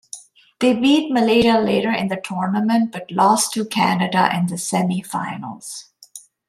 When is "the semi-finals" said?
4.47-5.89